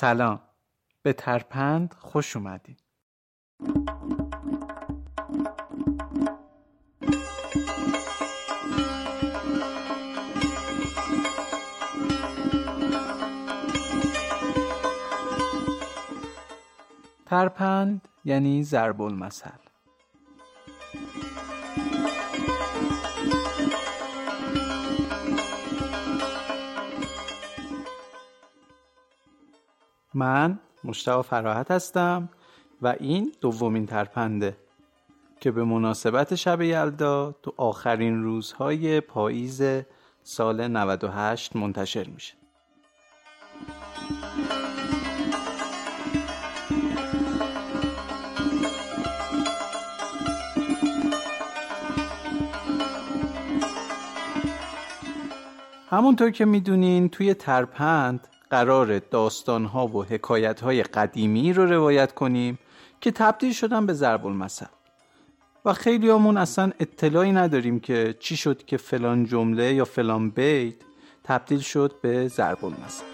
سلام. 0.00 0.40
به 1.02 1.12
ترپند 1.12 1.94
خوش 1.98 2.36
اومدید. 2.36 2.82
ترپند 17.26 18.08
یعنی 18.24 18.64
ضرب 18.64 19.02
المثل 19.02 19.59
من 30.14 30.58
مشتاق 30.84 31.24
فراحت 31.24 31.70
هستم 31.70 32.28
و 32.82 32.94
این 33.00 33.32
دومین 33.40 33.86
ترپنده 33.86 34.56
که 35.40 35.50
به 35.50 35.64
مناسبت 35.64 36.34
شب 36.34 36.62
یلدا 36.62 37.34
تو 37.42 37.54
آخرین 37.56 38.22
روزهای 38.22 39.00
پاییز 39.00 39.62
سال 40.22 40.68
98 40.68 41.56
منتشر 41.56 42.08
میشه. 42.08 42.34
همونطور 55.90 56.30
که 56.30 56.44
می‌دونین 56.44 57.08
توی 57.08 57.34
ترپند 57.34 58.28
قرار 58.50 58.98
داستانها 58.98 59.86
و 59.86 60.04
حکایتهای 60.04 60.82
قدیمی 60.82 61.52
رو 61.52 61.66
روایت 61.66 62.14
کنیم 62.14 62.58
که 63.00 63.10
تبدیل 63.10 63.52
شدن 63.52 63.86
به 63.86 63.92
ضرب 63.92 64.26
المثل. 64.26 64.66
و 65.64 65.72
خیلی 65.72 66.10
همون 66.10 66.36
اصلا 66.36 66.72
اطلاعی 66.80 67.32
نداریم 67.32 67.80
که 67.80 68.14
چی 68.20 68.36
شد 68.36 68.64
که 68.64 68.76
فلان 68.76 69.24
جمله 69.24 69.74
یا 69.74 69.84
فلان 69.84 70.30
بیت 70.30 70.74
تبدیل 71.24 71.60
شد 71.60 72.00
به 72.02 72.28
ضرب 72.28 72.64
المثل. 72.64 73.04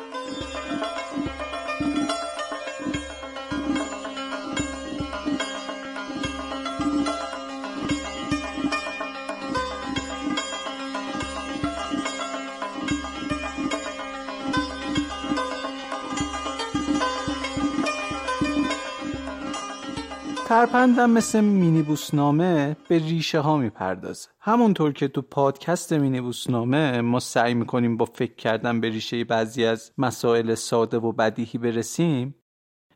ترپندم 20.47 21.11
مثل 21.11 21.41
مینیبوسنامه 21.41 22.77
به 22.89 22.99
ریشه 22.99 23.41
ها 23.41 23.57
می‌پردازه. 23.57 24.29
همونطور 24.41 24.93
که 24.93 25.09
تو 25.09 25.23
پادکست 25.23 25.93
مینیبوسنامه 25.93 27.01
ما 27.01 27.21
سعی 27.21 27.55
می‌کنیم 27.55 27.97
با 27.97 28.05
فکر 28.05 28.35
کردن 28.35 28.81
به 28.81 28.89
ریشه 28.89 29.25
بعضی 29.25 29.65
از 29.65 29.93
مسائل 29.99 30.55
ساده 30.55 30.97
و 30.99 31.13
بدیهی 31.13 31.59
برسیم 31.59 32.35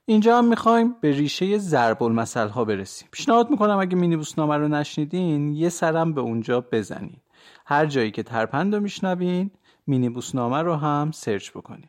اینجا 0.06 0.38
هم 0.38 0.44
می‌خوایم 0.44 0.96
به 1.00 1.10
ریشه 1.10 1.58
ضرب 1.58 2.02
المثل 2.02 2.48
ها 2.48 2.64
برسیم. 2.64 3.08
پیشنهاد 3.12 3.50
می‌کنم 3.50 3.78
اگه 3.78 3.96
مینیبوسنامه 3.96 4.56
رو 4.56 4.68
نشنیدین 4.68 5.54
یه 5.54 5.68
سرم 5.68 6.12
به 6.12 6.20
اونجا 6.20 6.60
بزنین. 6.60 7.20
هر 7.66 7.86
جایی 7.86 8.10
که 8.10 8.22
ترپند 8.22 8.74
رو 8.74 8.80
میشنوین 8.80 9.50
مینیبوسنامه 9.86 10.62
رو 10.62 10.74
هم 10.74 11.10
سرچ 11.10 11.50
بکنین. 11.50 11.88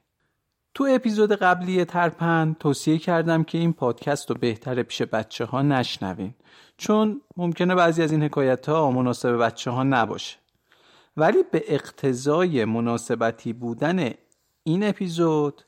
تو 0.73 0.87
اپیزود 0.89 1.31
قبلی 1.31 1.85
ترپند 1.85 2.57
توصیه 2.57 2.97
کردم 2.97 3.43
که 3.43 3.57
این 3.57 3.73
پادکست 3.73 4.29
رو 4.29 4.35
بهتر 4.39 4.83
پیش 4.83 5.01
بچه 5.01 5.45
ها 5.45 5.61
نشنوین. 5.61 6.33
چون 6.77 7.21
ممکنه 7.37 7.75
بعضی 7.75 8.03
از 8.03 8.11
این 8.11 8.23
حکایت 8.23 8.69
ها 8.69 8.91
مناسب 8.91 9.37
بچه 9.37 9.71
ها 9.71 9.83
نباشه. 9.83 10.37
ولی 11.17 11.37
به 11.51 11.63
اقتضای 11.67 12.65
مناسبتی 12.65 13.53
بودن 13.53 14.13
این 14.63 14.83
اپیزود 14.83 15.61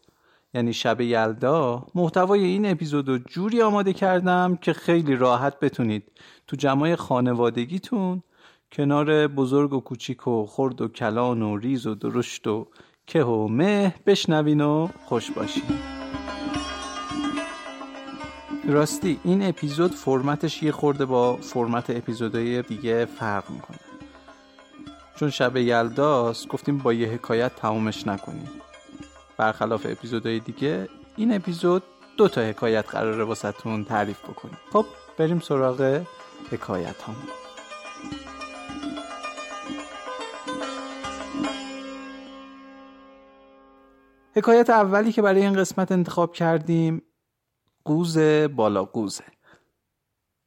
یعنی 0.53 0.74
شب 0.74 1.02
یلدا 1.02 1.86
محتوای 1.96 2.44
این 2.44 2.66
اپیزود 2.66 3.09
رو 3.09 3.18
جوری 3.18 3.62
آماده 3.62 3.94
کردم 3.94 4.56
که 4.56 4.74
خیلی 4.74 5.16
راحت 5.16 5.59
بتونید 5.59 6.12
تو 6.47 6.56
جمعای 6.56 6.96
خانوادگیتون 6.96 8.24
کنار 8.72 9.28
بزرگ 9.28 9.74
و 9.74 9.80
کوچیک 9.80 10.28
و 10.28 10.46
خرد 10.46 10.81
و 10.81 10.88
کلان 10.88 11.42
و 11.42 11.58
ریز 11.58 11.88
و 11.88 11.96
درشت 11.96 12.47
و 12.47 12.68
که 13.08 13.24
و 13.24 13.47
مه 13.47 13.96
بشنوین 14.06 14.62
و 14.62 14.88
خوش 15.06 15.31
باشین. 15.31 15.64
راستی 18.68 19.19
این 19.24 19.47
اپیزود 19.47 19.91
فرمتش 19.91 20.64
یه 20.64 20.72
خورده 20.72 21.06
با 21.06 21.36
فرمت 21.36 21.90
اپیزودهای 21.90 22.62
دیگه 22.62 23.06
فرق 23.06 23.50
می‌کنه. 23.50 23.80
چون 25.16 25.30
شب 25.30 25.58
یلداست 25.58 26.47
گفتیم 26.47 26.78
با 26.78 26.94
یه 26.94 27.08
حکایت 27.08 27.56
تمومش 27.56 28.08
نکنیم. 28.08 28.50
برخلاف 29.38 29.86
اپیزودهای 29.90 30.40
دیگه 30.40 30.90
این 31.18 31.36
اپیزود 31.36 31.84
دو 32.18 32.28
تا 32.28 32.42
حکایت 32.42 32.90
قراره 32.90 33.24
واسهتون 33.24 33.86
تعریف 33.86 34.19
بکنیم. 34.19 34.58
خب 34.74 34.86
بریم 35.18 35.40
سراغ 35.40 36.02
حکایت 36.52 37.02
همون 37.02 37.43
حکایت 44.35 44.69
اولی 44.69 45.12
که 45.12 45.21
برای 45.21 45.41
این 45.41 45.53
قسمت 45.53 45.91
انتخاب 45.91 46.33
کردیم 46.33 47.01
قوز 47.85 48.18
بالا 48.56 48.85
قوزه. 48.85 49.24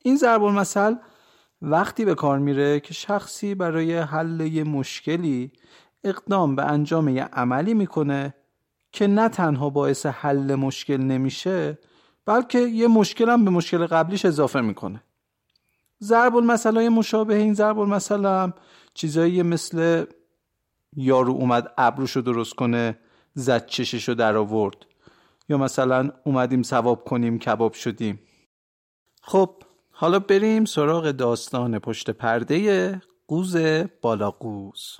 این 0.02 0.16
ضرب 0.16 0.42
المثل 0.42 0.94
وقتی 1.62 2.04
به 2.04 2.14
کار 2.14 2.38
میره 2.38 2.80
که 2.80 2.94
شخصی 2.94 3.54
برای 3.54 3.98
حل 3.98 4.40
یه 4.40 4.64
مشکلی 4.64 5.52
اقدام 6.04 6.56
به 6.56 6.64
انجام 6.64 7.08
یه 7.08 7.24
عملی 7.24 7.74
می‌کنه 7.74 8.34
که 8.92 9.06
نه 9.06 9.28
تنها 9.28 9.70
باعث 9.70 10.06
حل 10.06 10.54
مشکل 10.54 10.96
نمیشه 10.96 11.78
بلکه 12.26 12.58
یه 12.58 12.88
مشکل 12.88 13.30
هم 13.30 13.44
به 13.44 13.50
مشکل 13.50 13.86
قبلیش 13.86 14.24
اضافه 14.24 14.60
می‌کنه. 14.60 15.02
ضرب 16.02 16.36
المثل 16.36 16.88
مشابه 16.88 17.34
این 17.34 17.54
ضرب 17.54 17.78
المثل 17.78 18.26
هم 18.26 18.54
چیزایی 18.94 19.42
مثل 19.42 20.04
یارو 20.96 21.32
اومد 21.32 21.72
ابروشو 21.78 22.20
درست 22.20 22.54
کنه 22.54 22.98
زد 23.38 23.66
چششو 23.66 24.14
در 24.14 24.36
آورد 24.36 24.76
یا 25.48 25.58
مثلا 25.58 26.10
اومدیم 26.24 26.62
ثواب 26.62 27.04
کنیم 27.04 27.38
کباب 27.38 27.72
شدیم. 27.72 28.20
خب 29.22 29.62
حالا 29.90 30.18
بریم 30.18 30.64
سراغ 30.64 31.10
داستان 31.10 31.78
پشت 31.78 32.10
پرده 32.10 33.02
قوز 33.28 33.56
بالا 34.02 34.30
قوز 34.30 34.96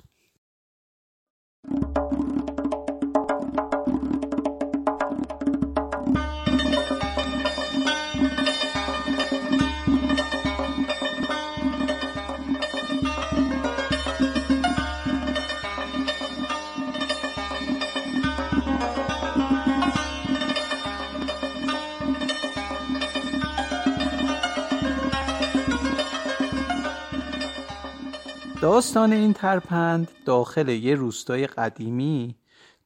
داستان 28.61 29.13
این 29.13 29.33
ترپند 29.33 30.11
داخل 30.25 30.69
یه 30.69 30.95
روستای 30.95 31.47
قدیمی 31.47 32.35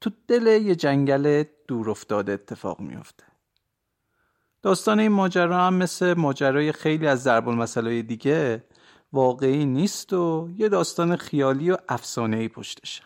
تو 0.01 0.09
دل 0.27 0.47
یه 0.47 0.75
جنگل 0.75 1.43
دور 1.67 1.89
افتاده 1.89 2.31
اتفاق 2.31 2.79
میفته. 2.79 3.23
داستان 4.61 4.99
این 4.99 5.11
ماجرا 5.11 5.57
هم 5.57 5.73
مثل 5.73 6.13
ماجرای 6.13 6.71
خیلی 6.71 7.07
از 7.07 7.23
ضرب 7.23 7.49
المثلای 7.49 8.03
دیگه 8.03 8.63
واقعی 9.13 9.65
نیست 9.65 10.13
و 10.13 10.49
یه 10.57 10.69
داستان 10.69 11.15
خیالی 11.15 11.71
و 11.71 11.77
افسانه‌ای 11.89 12.47
پشتشه. 12.47 13.03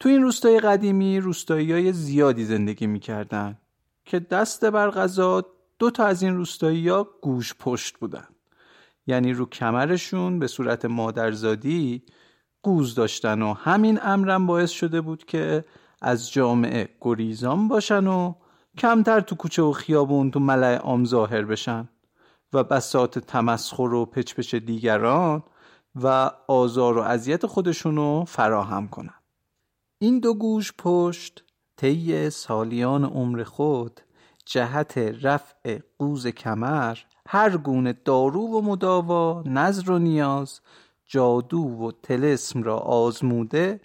تو 0.00 0.08
این 0.08 0.22
روستای 0.22 0.60
قدیمی 0.60 1.20
روستایی 1.20 1.72
های 1.72 1.92
زیادی 1.92 2.44
زندگی 2.44 2.86
می‌کردن 2.86 3.58
که 4.04 4.18
دست 4.20 4.64
بر 4.64 4.90
غذا 4.90 5.44
دو 5.78 5.90
تا 5.90 6.04
از 6.04 6.22
این 6.22 6.36
روستایی 6.36 6.88
ها 6.88 7.08
گوش 7.22 7.54
پشت 7.54 7.98
بودن. 7.98 8.28
یعنی 9.08 9.32
رو 9.32 9.46
کمرشون 9.46 10.38
به 10.38 10.46
صورت 10.46 10.84
مادرزادی 10.84 12.02
قوز 12.62 12.94
داشتن 12.94 13.42
و 13.42 13.52
همین 13.52 13.98
امرم 14.02 14.46
باعث 14.46 14.70
شده 14.70 15.00
بود 15.00 15.24
که 15.24 15.64
از 16.02 16.32
جامعه 16.32 16.88
گریزان 17.00 17.68
باشن 17.68 18.06
و 18.06 18.34
کمتر 18.78 19.20
تو 19.20 19.36
کوچه 19.36 19.62
و 19.62 19.72
خیابون 19.72 20.30
تو 20.30 20.40
ملع 20.40 20.76
عام 20.76 21.04
ظاهر 21.04 21.44
بشن 21.44 21.88
و 22.52 22.64
بسات 22.64 23.18
تمسخر 23.18 23.94
و 23.94 24.06
پچپچ 24.06 24.54
دیگران 24.54 25.42
و 26.02 26.30
آزار 26.48 26.98
و 26.98 27.00
اذیت 27.00 27.46
خودشونو 27.46 28.24
فراهم 28.24 28.88
کنن. 28.88 29.14
این 29.98 30.20
دو 30.20 30.34
گوش 30.34 30.72
پشت 30.78 31.44
طی 31.76 32.30
سالیان 32.30 33.04
عمر 33.04 33.42
خود 33.42 34.00
جهت 34.46 34.98
رفع 34.98 35.78
قوز 35.98 36.26
کمر 36.26 36.98
هر 37.30 37.56
گونه 37.56 37.92
دارو 38.04 38.40
و 38.40 38.60
مداوا 38.60 39.42
نظر 39.46 39.90
و 39.90 39.98
نیاز 39.98 40.60
جادو 41.06 41.58
و 41.58 41.92
تلسم 42.02 42.62
را 42.62 42.78
آزموده 42.78 43.80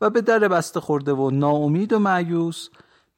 و 0.00 0.10
به 0.10 0.20
در 0.20 0.38
بسته 0.38 0.80
خورده 0.80 1.12
و 1.12 1.30
ناامید 1.30 1.92
و 1.92 1.98
معیوس 1.98 2.68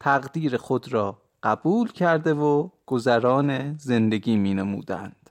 تقدیر 0.01 0.57
خود 0.57 0.93
را 0.93 1.19
قبول 1.43 1.93
کرده 1.93 2.35
و 2.35 2.69
گذران 2.87 3.79
زندگی 3.79 4.37
می 4.37 4.55
نمودند. 4.55 5.31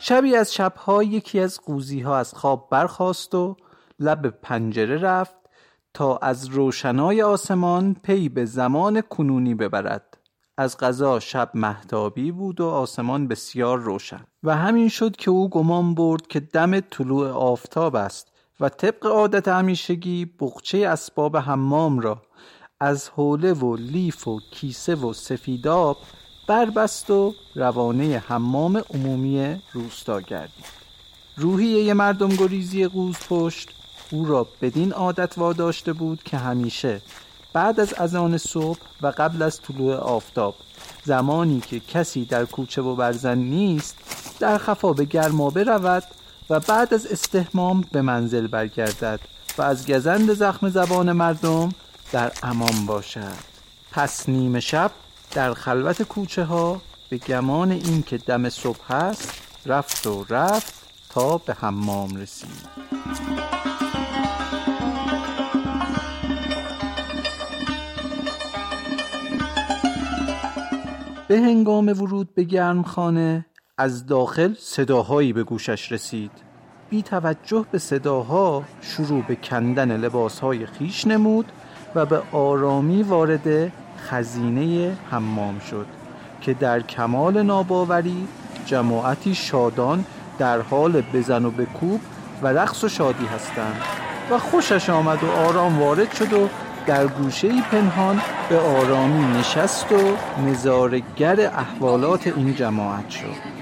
شبی 0.00 0.36
از 0.36 0.54
شبها 0.54 1.02
یکی 1.02 1.40
از 1.40 1.60
قوزی 1.60 2.00
ها 2.00 2.16
از 2.16 2.34
خواب 2.34 2.68
برخاست 2.70 3.34
و 3.34 3.56
لب 3.98 4.26
پنجره 4.26 4.98
رفت 4.98 5.36
تا 5.94 6.16
از 6.16 6.46
روشنای 6.46 7.22
آسمان 7.22 7.96
پی 8.02 8.28
به 8.28 8.44
زمان 8.44 9.00
کنونی 9.00 9.54
ببرد. 9.54 10.18
از 10.56 10.78
غذا 10.78 11.20
شب 11.20 11.50
محتابی 11.54 12.32
بود 12.32 12.60
و 12.60 12.66
آسمان 12.66 13.28
بسیار 13.28 13.78
روشن. 13.78 14.24
و 14.42 14.56
همین 14.56 14.88
شد 14.88 15.16
که 15.16 15.30
او 15.30 15.50
گمان 15.50 15.94
برد 15.94 16.26
که 16.26 16.40
دم 16.40 16.80
طلوع 16.80 17.28
آفتاب 17.30 17.96
است 17.96 18.32
و 18.60 18.68
طبق 18.68 19.06
عادت 19.06 19.48
همیشگی 19.48 20.24
بخچه 20.40 20.78
اسباب 20.78 21.36
حمام 21.36 22.00
را 22.00 22.22
از 22.80 23.08
حوله 23.08 23.52
و 23.52 23.76
لیف 23.76 24.28
و 24.28 24.40
کیسه 24.50 24.94
و 24.94 25.12
سفیداب 25.12 25.96
بربست 26.48 27.10
و 27.10 27.34
روانه 27.54 28.24
حمام 28.28 28.82
عمومی 28.90 29.62
روستا 29.72 30.20
گردید. 30.20 30.64
روحیه 31.36 31.94
مردم 31.94 32.28
گریزی 32.28 32.86
قوز 32.86 33.16
پشت 33.28 33.83
او 34.14 34.24
را 34.24 34.46
بدین 34.62 34.92
عادت 34.92 35.38
واداشته 35.38 35.92
بود 35.92 36.22
که 36.22 36.36
همیشه 36.36 37.00
بعد 37.52 37.80
از 37.80 37.94
اذان 37.94 38.38
صبح 38.38 38.78
و 39.02 39.06
قبل 39.06 39.42
از 39.42 39.60
طلوع 39.60 39.94
آفتاب 39.96 40.54
زمانی 41.04 41.60
که 41.60 41.80
کسی 41.80 42.24
در 42.24 42.44
کوچه 42.44 42.82
و 42.82 42.96
برزن 42.96 43.38
نیست 43.38 43.96
در 44.40 44.58
خفا 44.58 44.92
به 44.92 45.04
گرمابه 45.04 45.64
رود 45.64 46.02
و 46.50 46.60
بعد 46.60 46.94
از 46.94 47.06
استحمام 47.06 47.84
به 47.92 48.02
منزل 48.02 48.46
برگردد 48.46 49.20
و 49.58 49.62
از 49.62 49.86
گزند 49.86 50.34
زخم 50.34 50.68
زبان 50.68 51.12
مردم 51.12 51.68
در 52.12 52.32
امان 52.42 52.86
باشد. 52.86 53.54
پس 53.92 54.28
نیمه 54.28 54.60
شب 54.60 54.90
در 55.30 55.54
خلوت 55.54 56.02
کوچه 56.02 56.44
ها 56.44 56.82
به 57.10 57.18
گمان 57.18 57.70
اینکه 57.70 58.18
دم 58.18 58.48
صبح 58.48 58.92
است 58.92 59.32
رفت 59.66 60.06
و 60.06 60.24
رفت 60.28 60.74
تا 61.10 61.38
به 61.38 61.54
حمام 61.54 62.16
رسید. 62.16 63.53
به 71.28 71.38
هنگام 71.38 71.88
ورود 71.88 72.34
به 72.34 72.42
گرمخانه 72.42 73.46
از 73.78 74.06
داخل 74.06 74.54
صداهایی 74.58 75.32
به 75.32 75.42
گوشش 75.44 75.92
رسید. 75.92 76.30
بی 76.90 77.02
توجه 77.02 77.64
به 77.70 77.78
صداها 77.78 78.64
شروع 78.80 79.22
به 79.28 79.36
کندن 79.36 79.96
لباسهای 79.96 80.66
خیش 80.66 81.06
نمود 81.06 81.52
و 81.94 82.06
به 82.06 82.22
آرامی 82.32 83.02
وارد 83.02 83.72
خزینه 83.98 84.96
حمام 85.10 85.58
شد 85.58 85.86
که 86.40 86.54
در 86.54 86.80
کمال 86.80 87.42
ناباوری 87.42 88.28
جماعتی 88.66 89.34
شادان 89.34 90.04
در 90.38 90.60
حال 90.60 91.00
بزن 91.00 91.44
و 91.44 91.50
بکوب 91.50 92.00
و 92.42 92.46
رقص 92.46 92.84
و 92.84 92.88
شادی 92.88 93.26
هستند. 93.26 93.82
و 94.30 94.38
خوشش 94.38 94.90
آمد 94.90 95.24
و 95.24 95.30
آرام 95.30 95.82
وارد 95.82 96.12
شد 96.12 96.32
و 96.32 96.48
در 96.86 97.06
گوشه 97.06 97.62
پنهان 97.62 98.20
به 98.48 98.58
آرامی 98.58 99.38
نشست 99.38 99.92
و 99.92 100.16
نظارگر 100.46 101.40
احوالات 101.40 102.26
این 102.26 102.54
جماعت 102.54 103.10
شد. 103.10 103.54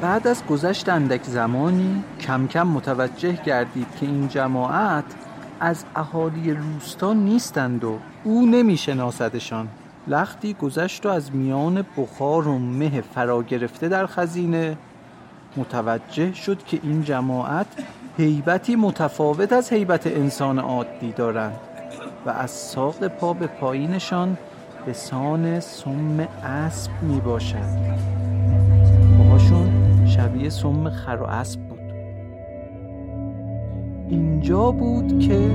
بعد 0.00 0.26
از 0.26 0.46
گذشت 0.46 0.88
اندک 0.88 1.22
زمانی 1.24 2.04
کم 2.20 2.46
کم 2.46 2.66
متوجه 2.66 3.32
گردید 3.32 3.86
که 4.00 4.06
این 4.06 4.28
جماعت 4.28 5.04
از 5.60 5.84
اهالی 5.96 6.54
روستا 6.54 7.12
نیستند 7.12 7.84
و 7.84 7.98
او 8.24 8.46
نمیشناسدشان. 8.46 9.68
لختی 10.06 10.54
گذشت 10.54 11.06
و 11.06 11.08
از 11.08 11.34
میان 11.34 11.84
بخار 11.96 12.48
و 12.48 12.58
مه 12.58 13.00
فرا 13.14 13.42
گرفته 13.42 13.88
در 13.88 14.06
خزینه 14.06 14.76
متوجه 15.56 16.34
شد 16.34 16.64
که 16.64 16.80
این 16.82 17.02
جماعت 17.02 17.66
هیبتی 18.16 18.76
متفاوت 18.76 19.52
از 19.52 19.70
هیبت 19.70 20.06
انسان 20.06 20.58
عادی 20.58 21.12
دارند. 21.12 21.60
و 22.28 22.30
از 22.30 22.50
ساق 22.50 23.08
پا 23.08 23.32
به 23.32 23.46
پایینشان 23.46 24.38
به 24.86 24.92
سان 24.92 25.60
سم 25.60 26.28
اسب 26.44 26.90
می 27.02 27.20
باشد 27.20 27.98
پاهاشون 29.18 30.06
شبیه 30.06 30.50
سم 30.50 30.90
خر 30.90 31.18
و 31.20 31.24
اسب 31.24 31.60
بود. 31.60 31.78
اینجا 34.08 34.70
بود 34.70 35.18
که 35.18 35.50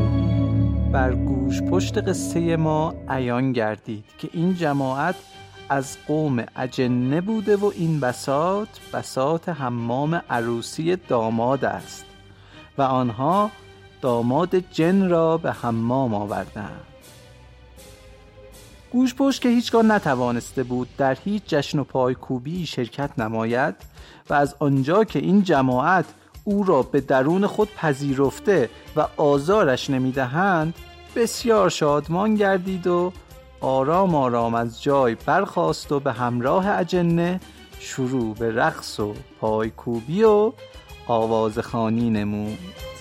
بر 0.92 1.16
گوش 1.16 1.62
پشت 1.62 1.98
قصه 1.98 2.56
ما 2.56 2.94
عیان 3.10 3.52
گردید 3.52 4.06
که 4.18 4.30
این 4.34 4.56
جماعت 4.56 5.16
از 5.70 5.98
قوم 6.08 6.46
اجنه 6.56 7.22
بوده 7.22 7.56
و 7.56 7.72
این 7.76 8.00
بسات 8.00 8.80
بسات 8.94 9.50
حمام 9.50 10.22
عروسی 10.30 10.96
داماد 10.96 11.66
است 11.66 12.06
و 12.78 12.82
آنها 12.82 13.52
داماد 14.04 14.56
جن 14.56 15.10
را 15.10 15.38
به 15.38 15.52
حمام 15.52 16.14
گوش 18.92 19.16
پشت 19.16 19.42
که 19.42 19.50
هیچگاه 19.50 19.84
نتوانسته 19.84 20.64
بود 20.64 20.88
در 20.98 21.18
هیچ 21.26 21.44
جشن 21.48 21.80
و 21.80 21.84
پایکوبی 21.84 22.66
شرکت 22.66 23.20
نماید 23.20 23.76
و 24.30 24.34
از 24.34 24.56
آنجا 24.60 25.04
که 25.04 25.20
این 25.20 25.44
جماعت 25.44 26.06
او 26.44 26.64
را 26.64 26.82
به 26.82 27.02
درون 27.02 27.48
خود 27.48 27.76
پذیرفته 27.76 28.70
و 28.96 29.08
آزارش 29.18 29.90
نمی‌دهند 29.90 30.74
بسیار 31.16 31.70
شادمان 31.70 32.36
گردید 32.36 32.88
و 32.88 33.14
آرام 33.62 34.16
آرام 34.16 34.54
از 34.56 34.84
جای 34.84 35.16
برخاست 35.16 35.92
و 35.92 36.00
به 36.00 36.12
همراه 36.12 36.70
اجنه 36.70 37.40
شروع 37.80 38.36
به 38.36 38.56
رقص 38.56 39.00
و 39.00 39.14
پایکوبی 39.42 40.24
و 40.24 40.52
آوازخانی 41.08 42.10
نمود. 42.10 42.93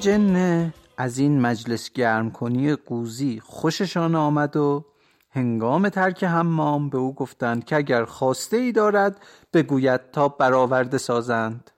اجنه 0.00 0.74
از 0.96 1.18
این 1.18 1.40
مجلس 1.40 1.92
گرم 1.92 2.30
کنی 2.30 2.74
قوزی 2.74 3.40
خوششان 3.44 4.14
آمد 4.14 4.56
و 4.56 4.84
هنگام 5.30 5.88
ترک 5.88 6.24
حمام 6.24 6.90
به 6.90 6.98
او 6.98 7.14
گفتند 7.14 7.64
که 7.64 7.76
اگر 7.76 8.04
خواسته 8.04 8.56
ای 8.56 8.72
دارد 8.72 9.20
بگوید 9.52 10.10
تا 10.10 10.28
برآورده 10.28 10.98
سازند. 10.98 11.70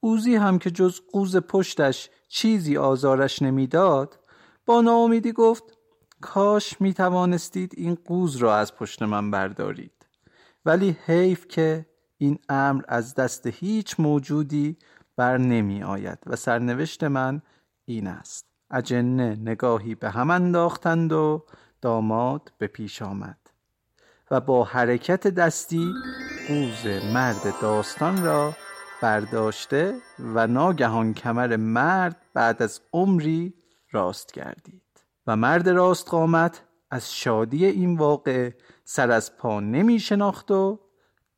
اوزی 0.00 0.34
هم 0.34 0.58
که 0.58 0.70
جز 0.70 1.00
قوز 1.12 1.36
پشتش 1.36 2.10
چیزی 2.28 2.76
آزارش 2.76 3.42
نمی‌داد 3.42 4.18
با 4.66 4.80
ناامیدی 4.80 5.32
گفت 5.32 5.64
کاش 6.20 6.80
می 6.80 6.94
توانستید 6.94 7.72
این 7.76 7.98
قوز 8.04 8.36
را 8.36 8.56
از 8.56 8.74
پشت 8.74 9.02
من 9.02 9.30
بردارید. 9.30 10.06
ولی 10.64 10.96
حیف 11.06 11.48
که 11.48 11.86
این 12.18 12.38
امر 12.48 12.82
از 12.88 13.14
دست 13.14 13.46
هیچ 13.46 14.00
موجودی 14.00 14.76
بر 15.16 15.38
نمی 15.38 15.82
آید 15.82 16.18
و 16.26 16.36
سرنوشت 16.36 17.04
من 17.04 17.42
این 17.84 18.06
است. 18.06 18.46
اجنه 18.70 19.36
نگاهی 19.40 19.94
به 19.94 20.10
هم 20.10 20.30
انداختند 20.30 21.12
و 21.12 21.44
داماد 21.80 22.52
به 22.58 22.66
پیش 22.66 23.02
آمد 23.02 23.38
و 24.30 24.40
با 24.40 24.64
حرکت 24.64 25.26
دستی 25.26 25.92
قوز 26.48 26.86
مرد 27.14 27.60
داستان 27.62 28.24
را 28.24 28.52
برداشته 29.02 29.94
و 30.18 30.46
ناگهان 30.46 31.14
کمر 31.14 31.56
مرد 31.56 32.16
بعد 32.34 32.62
از 32.62 32.80
عمری 32.92 33.54
راست 33.90 34.32
گردید 34.32 34.82
و 35.26 35.36
مرد 35.36 35.68
راست 35.68 36.08
قامت 36.08 36.62
از 36.90 37.14
شادی 37.14 37.66
این 37.66 37.96
واقع 37.96 38.50
سر 38.84 39.10
از 39.10 39.36
پا 39.36 39.60
نمی 39.60 40.00
شناخت 40.00 40.50
و 40.50 40.80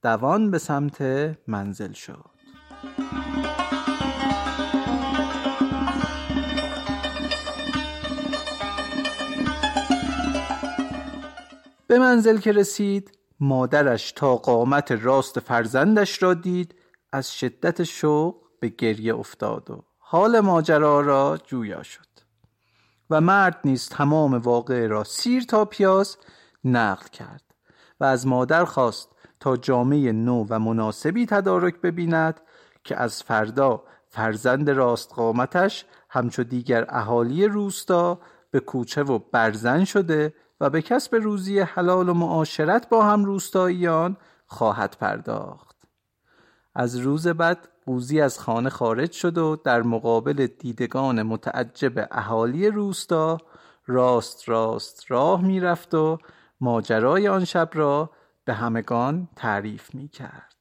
دوان 0.02 0.50
به 0.50 0.58
سمت 0.58 1.02
منزل 1.46 1.92
شد. 1.92 2.37
به 11.88 11.98
منزل 11.98 12.38
که 12.38 12.52
رسید 12.52 13.18
مادرش 13.40 14.12
تا 14.12 14.36
قامت 14.36 14.92
راست 14.92 15.40
فرزندش 15.40 16.22
را 16.22 16.34
دید 16.34 16.74
از 17.12 17.32
شدت 17.38 17.82
شوق 17.82 18.34
به 18.60 18.68
گریه 18.68 19.14
افتاد 19.14 19.70
و 19.70 19.84
حال 19.98 20.40
ماجرا 20.40 21.00
را 21.00 21.38
جویا 21.46 21.82
شد. 21.82 22.08
و 23.10 23.20
مرد 23.20 23.60
نیز 23.64 23.88
تمام 23.88 24.34
واقعه 24.34 24.86
را 24.86 25.04
سیر 25.04 25.42
تا 25.42 25.64
پیاز 25.64 26.16
نقل 26.64 27.06
کرد 27.08 27.42
و 28.00 28.04
از 28.04 28.26
مادر 28.26 28.64
خواست 28.64 29.08
تا 29.40 29.56
جامعه 29.56 30.12
نو 30.12 30.46
و 30.48 30.58
مناسبی 30.58 31.26
تدارک 31.26 31.80
ببیند 31.80 32.40
که 32.84 32.96
از 32.96 33.22
فردا 33.22 33.82
فرزند 34.08 34.70
راست 34.70 35.12
قامتش 35.14 35.84
همچو 36.10 36.44
دیگر 36.44 36.86
اهالی 36.88 37.46
روستا 37.46 38.20
به 38.50 38.60
کوچه 38.60 39.02
و 39.02 39.18
برزن 39.18 39.84
شده 39.84 40.34
و 40.60 40.70
به 40.70 40.82
کسب 40.82 41.14
روزی 41.14 41.60
حلال 41.60 42.08
و 42.08 42.14
معاشرت 42.14 42.88
با 42.88 43.04
هم 43.04 43.24
روستاییان 43.24 44.16
خواهد 44.46 44.96
پرداخت 45.00 45.76
از 46.74 46.96
روز 46.96 47.28
بعد 47.28 47.68
قوزی 47.86 48.20
از 48.20 48.38
خانه 48.38 48.70
خارج 48.70 49.12
شد 49.12 49.38
و 49.38 49.56
در 49.56 49.82
مقابل 49.82 50.46
دیدگان 50.46 51.22
متعجب 51.22 52.08
اهالی 52.10 52.70
روستا 52.70 53.38
راست 53.86 54.48
راست 54.48 55.10
راه 55.10 55.42
می‌رفت 55.42 55.94
و 55.94 56.18
ماجرای 56.60 57.28
آن 57.28 57.44
شب 57.44 57.70
را 57.74 58.10
به 58.44 58.54
همگان 58.54 59.28
تعریف 59.36 59.94
می 59.94 60.08
کرد. 60.08 60.54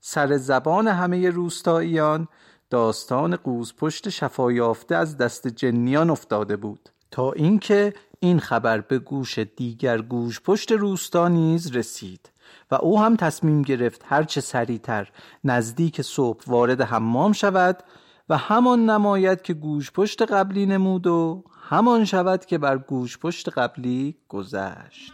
سر 0.00 0.36
زبان 0.36 0.88
همه 0.88 1.30
روستاییان 1.30 2.28
داستان 2.70 3.36
قوز 3.36 3.74
پشت 3.76 4.08
شفایافته 4.08 4.96
از 4.96 5.16
دست 5.16 5.48
جنیان 5.48 6.10
افتاده 6.10 6.56
بود 6.56 6.88
تا 7.10 7.32
اینکه 7.32 7.94
این 8.24 8.40
خبر 8.40 8.80
به 8.80 8.98
گوش 8.98 9.38
دیگر 9.38 10.02
گوش 10.02 10.40
پشت 10.40 10.72
روستا 10.72 11.28
نیز 11.28 11.76
رسید 11.76 12.30
و 12.70 12.74
او 12.74 13.00
هم 13.00 13.16
تصمیم 13.16 13.62
گرفت 13.62 14.02
هرچه 14.04 14.40
سریعتر 14.40 15.08
نزدیک 15.44 16.02
صبح 16.02 16.44
وارد 16.46 16.80
حمام 16.80 17.32
شود 17.32 17.82
و 18.28 18.36
همان 18.36 18.90
نماید 18.90 19.42
که 19.42 19.54
گوش 19.54 19.92
پشت 19.92 20.22
قبلی 20.22 20.66
نمود 20.66 21.06
و 21.06 21.44
همان 21.62 22.04
شود 22.04 22.44
که 22.44 22.58
بر 22.58 22.78
گوش 22.78 23.18
پشت 23.18 23.48
قبلی 23.48 24.16
گذشت. 24.28 25.12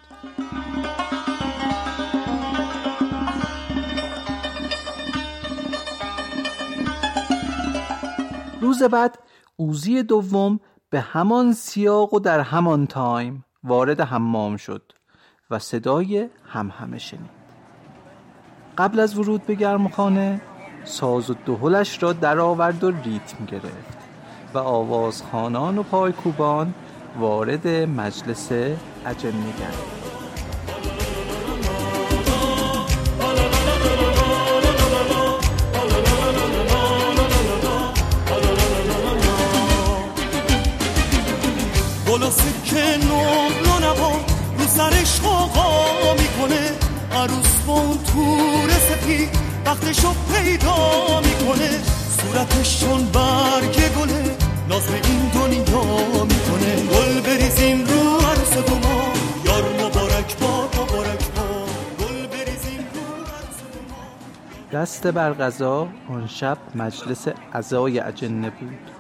روز 8.60 8.82
بعد 8.82 9.18
اوزی 9.56 10.02
دوم 10.02 10.60
به 10.90 11.00
همان 11.00 11.52
سیاق 11.52 12.14
و 12.14 12.18
در 12.18 12.40
همان 12.40 12.87
تایم 12.87 13.45
وارد 13.64 14.00
حمام 14.00 14.57
شد 14.57 14.92
و 15.50 15.59
صدای 15.59 16.28
همهمه 16.47 16.99
شنید. 16.99 17.38
قبل 18.78 19.00
از 19.00 19.18
ورود 19.18 19.47
به 19.47 19.54
گرمخانه 19.54 20.40
ساز 20.85 21.30
و 21.30 21.35
دهلش 21.47 22.02
را 22.02 22.12
درآورد 22.12 22.85
و 22.85 22.90
ریتم 22.90 23.45
گرفت 23.45 23.99
و 24.54 24.59
آوازخانان 24.59 25.78
و 25.78 25.83
پایکوبان 25.83 26.75
وارد 27.18 27.68
مجلس 27.68 28.52
اجنه 29.07 29.52
گردید 29.59 29.98
اون 47.70 47.98
تور 47.98 48.70
سپی 48.70 49.28
وقتشو 49.66 50.08
پیدا 50.32 51.20
می‌کنه. 51.20 51.70
صورتش 52.18 52.80
چون 52.80 53.04
برگ 53.04 53.76
گله 53.96 54.37
ناز 54.68 54.90
این 54.90 55.28
دنیا 55.34 55.84
می‌کنه. 56.25 56.76
گل 56.92 57.20
بریزیم 57.20 57.80
رو 57.80 58.18
دو 58.66 58.75
ما. 58.75 59.12
یار 59.44 59.62
مبارک 59.72 60.38
با 60.40 60.64
مبارک 60.64 61.25
با. 61.34 61.66
گل 61.98 62.26
بریزیم 62.26 62.78
رو 62.94 63.00
دو 63.72 63.78
ما. 63.88 64.80
دست 64.80 65.06
بر 65.06 65.32
غذا 65.34 65.88
آن 66.08 66.26
شب 66.26 66.58
مجلس 66.75 67.28
عزای 67.54 68.00
اجنه 68.00 68.50
بود. 68.50 68.90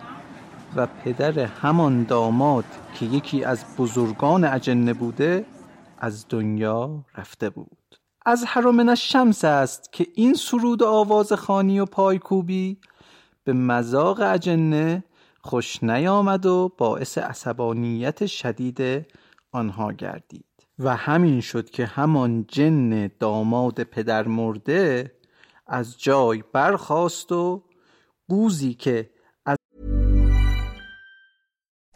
و 0.76 0.86
پدر 0.86 1.38
همان 1.38 2.04
داماد 2.04 2.64
که 2.94 3.06
یکی 3.06 3.44
از 3.44 3.64
بزرگان 3.78 4.44
اجنه 4.44 4.92
بوده 4.92 5.44
از 5.98 6.26
دنیا 6.28 7.04
رفته 7.18 7.50
بود. 7.50 7.77
از 8.28 8.44
حرمن 8.44 8.94
شمس 8.94 9.44
است 9.44 9.92
که 9.92 10.06
این 10.14 10.34
سرود 10.34 10.82
آواز 10.82 11.32
خانی 11.32 11.80
و 11.80 11.84
پایکوبی 11.84 12.80
به 13.44 13.52
مذاق 13.52 14.20
اجنه 14.20 15.04
خوش 15.40 15.82
نیامد 15.82 16.46
و 16.46 16.72
باعث 16.78 17.18
عصبانیت 17.18 18.26
شدید 18.26 19.06
آنها 19.52 19.92
گردید. 19.92 20.44
و 20.78 20.96
همین 20.96 21.40
شد 21.40 21.70
که 21.70 21.86
همان 21.86 22.44
جن 22.48 23.06
داماد 23.06 23.82
پدر 23.82 24.26
مرده 24.26 25.12
از 25.66 26.00
جای 26.00 26.44
برخاست 26.52 27.32
و 27.32 27.62
قوزی 28.28 28.74
که 28.74 29.10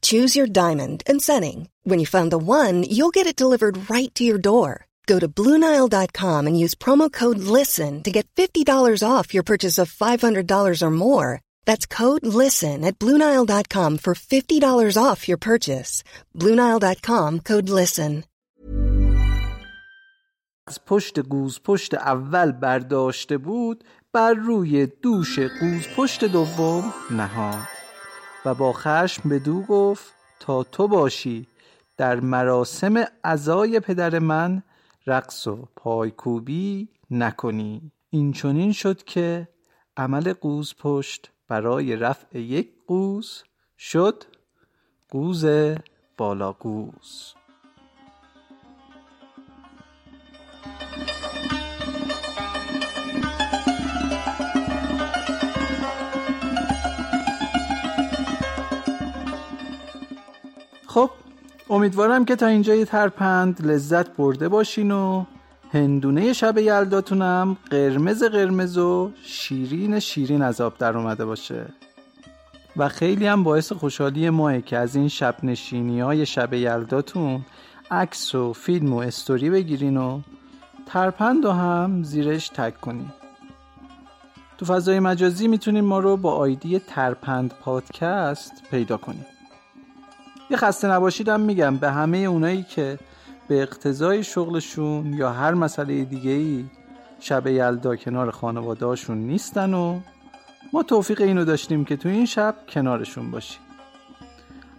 Choose 0.00 0.34
your 0.34 0.46
diamond 0.46 1.02
and 1.06 1.20
setting. 1.20 1.68
When 1.82 1.98
you 2.00 2.06
find 2.06 2.30
the 2.32 2.38
one, 2.38 2.82
you'll 2.82 3.16
get 3.18 3.26
it 3.26 3.36
delivered 3.36 3.90
right 3.90 4.12
to 4.14 4.24
your 4.24 4.38
door. 4.38 4.86
Go 5.06 5.18
to 5.18 5.28
Bluenile.com 5.28 6.46
and 6.46 6.58
use 6.58 6.74
promo 6.74 7.12
code 7.12 7.38
LISTEN 7.38 8.02
to 8.02 8.10
get 8.10 8.26
$50 8.34 9.02
off 9.06 9.34
your 9.34 9.42
purchase 9.42 9.76
of 9.78 9.92
$500 9.92 10.82
or 10.82 10.90
more. 10.90 11.40
That's 11.66 11.86
code 11.86 12.24
LISTEN 12.24 12.84
at 12.84 12.98
Bluenile.com 12.98 13.98
for 13.98 14.14
$50 14.14 15.02
off 15.02 15.28
your 15.28 15.38
purchase. 15.38 16.02
Bluenile.com 16.34 17.40
code 17.40 17.68
LISTEN. 17.68 18.24
از 20.66 20.84
پشت 20.84 21.20
گوز 21.20 21.60
پشت 21.64 21.94
اول 21.94 22.52
برداشته 22.52 23.38
بود 23.38 23.84
بر 24.12 24.34
روی 24.34 24.86
دوش 24.86 25.38
قوز 25.38 25.88
پشت 25.96 26.24
دوم 26.24 26.94
نهاد 27.10 27.77
و 28.45 28.55
با 28.55 28.73
خشم 28.73 29.29
به 29.29 29.39
دو 29.39 29.61
گفت 29.61 30.13
تا 30.39 30.63
تو 30.63 30.87
باشی 30.87 31.47
در 31.97 32.19
مراسم 32.19 33.05
عزای 33.23 33.79
پدر 33.79 34.19
من 34.19 34.63
رقص 35.07 35.47
و 35.47 35.67
پایکوبی 35.75 36.87
نکنی. 37.11 37.91
این 38.09 38.33
چونین 38.33 38.71
شد 38.71 39.03
که 39.03 39.47
عمل 39.97 40.33
قوز 40.33 40.75
پشت 40.79 41.31
برای 41.47 41.95
رفع 41.95 42.39
یک 42.39 42.69
قوز 42.87 43.43
شد 43.77 44.23
قوز 45.09 45.45
بالا 46.17 46.51
قوز. 46.51 47.38
امیدوارم 61.69 62.25
که 62.25 62.35
تا 62.35 62.47
اینجای 62.47 62.85
ترپند 62.85 63.67
لذت 63.67 64.15
برده 64.15 64.49
باشین 64.49 64.91
و 64.91 65.25
هندونه 65.71 66.33
شب 66.33 66.57
یلداتونم 66.57 67.57
قرمز 67.69 68.23
قرمز 68.23 68.77
و 68.77 69.11
شیرین 69.23 69.99
شیرین 69.99 70.41
از 70.41 70.61
آب 70.61 70.77
در 70.77 70.97
اومده 70.97 71.25
باشه. 71.25 71.65
و 72.77 72.89
خیلی 72.89 73.27
هم 73.27 73.43
باعث 73.43 73.71
خوشحالی 73.71 74.29
ماه 74.29 74.61
که 74.61 74.77
از 74.77 74.95
این 74.95 75.07
شب 75.07 75.35
نشینی 75.43 75.99
های 75.99 76.25
شب 76.25 76.53
یلداتون 76.53 77.45
عکس 77.91 78.35
و 78.35 78.53
فیلم 78.53 78.93
و 78.93 78.97
استوری 78.97 79.49
بگیرین 79.49 79.97
و 79.97 80.21
ترپند 80.85 81.45
و 81.45 81.51
هم 81.51 82.03
زیرش 82.03 82.49
تک 82.49 82.81
کنین. 82.81 83.09
تو 84.57 84.65
فضای 84.65 84.99
مجازی 84.99 85.47
می‌تونین 85.47 85.83
ما 85.83 85.99
رو 85.99 86.17
با 86.17 86.33
آیدی 86.33 86.79
ترپند 86.79 87.53
پادکست 87.53 88.51
پیدا 88.71 88.97
کنین. 88.97 89.25
یه 90.49 90.57
خسته 90.57 90.87
نباشیدم 90.87 91.41
میگم 91.41 91.77
به 91.77 91.91
همه 91.91 92.17
اونایی 92.17 92.63
که 92.63 92.99
به 93.47 93.61
اقتضای 93.61 94.23
شغلشون 94.23 95.13
یا 95.13 95.31
هر 95.31 95.53
مسئله 95.53 96.03
دیگه 96.03 96.31
ای 96.31 96.65
شب 97.19 97.47
یلدا 97.47 97.95
کنار 97.95 98.31
خانوادهاشون 98.31 99.17
نیستن 99.17 99.73
و 99.73 99.99
ما 100.73 100.83
توفیق 100.83 101.21
اینو 101.21 101.45
داشتیم 101.45 101.85
که 101.85 101.97
تو 101.97 102.09
این 102.09 102.25
شب 102.25 102.55
کنارشون 102.69 103.31
باشیم. 103.31 103.59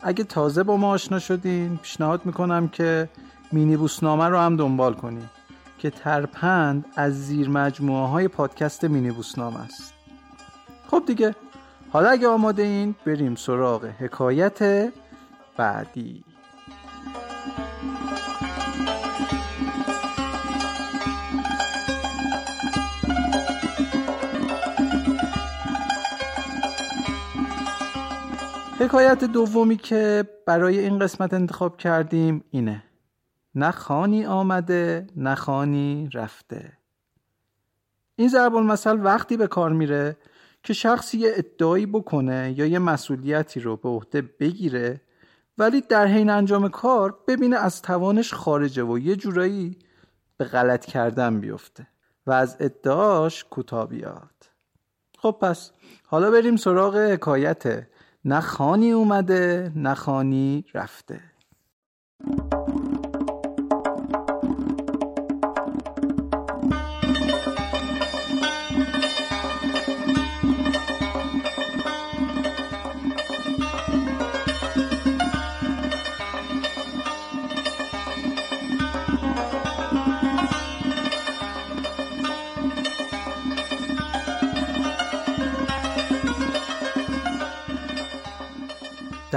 اگه 0.02 0.24
تازه 0.24 0.62
با 0.62 0.76
ما 0.76 0.90
آشنا 0.90 1.18
شدین 1.18 1.76
پیشنهاد 1.76 2.26
می‌کنم 2.26 2.68
که 2.68 3.08
مینی 3.52 3.76
بوسنامه 3.76 4.24
رو 4.28 4.38
هم 4.38 4.56
دنبال 4.56 4.94
کنیم 4.94 5.30
که 5.78 5.90
ترپند 5.90 6.84
از 6.96 7.26
زیر 7.26 7.48
مجموعه 7.48 8.08
های 8.08 8.28
پادکست 8.28 8.84
مینی 8.84 9.10
بوسنامه 9.10 9.60
است. 9.60 9.94
خب 10.90 11.02
دیگه 11.06 11.34
حالا 11.92 12.08
اگه 12.08 12.28
آماده 12.28 12.62
این 12.62 12.94
بریم 13.06 13.34
سراغ 13.34 13.84
حکایت 13.84 14.92
بعدی. 15.56 16.24
حکایت 28.80 29.24
دومی 29.24 29.76
که 29.76 30.28
برای 30.46 30.78
این 30.78 30.98
قسمت 30.98 31.34
انتخاب 31.34 31.76
کردیم 31.76 32.44
اینه. 32.50 32.82
نه 33.54 33.70
خانی 33.70 34.26
آمده 34.26 35.06
نه 35.16 35.34
خانی 35.34 36.08
رفته. 36.14 36.72
این 38.16 38.28
ضرب 38.28 38.54
المثل 38.54 38.98
وقتی 39.04 39.36
به 39.36 39.46
کار 39.46 39.72
میره 39.72 40.16
که 40.62 40.72
شخصی 40.72 41.18
یه 41.18 41.32
ادعایی 41.34 41.86
بکنه 41.86 42.54
یا 42.56 42.66
یه 42.66 42.78
مسئولیتی 42.78 43.60
رو 43.60 43.76
به 43.76 43.88
عهده 43.88 44.22
بگیره 44.22 45.00
ولی 45.60 45.80
در 45.80 46.06
حین 46.06 46.30
انجام 46.30 46.68
کار 46.68 47.18
ببینه 47.28 47.56
از 47.56 47.82
توانش 47.82 48.34
خارجه 48.34 48.82
و 48.82 48.98
یه 48.98 49.16
جورایی 49.16 49.78
به 50.36 50.44
غلط 50.44 50.86
کردن 50.86 51.40
بیفته 51.40 51.86
و 52.26 52.32
از 52.32 52.56
ادعاش 52.60 53.44
کوتاه 53.44 53.88
بیاد. 53.88 54.46
خب 55.18 55.36
پس 55.42 55.70
حالا 56.06 56.30
بریم 56.30 56.56
سراغ 56.56 56.96
حکایت. 56.96 57.86
نه 58.24 58.40
خانی 58.40 58.90
اومده 58.90 59.72
نه 59.76 59.94
خانی 59.94 60.64
رفته. 60.74 61.20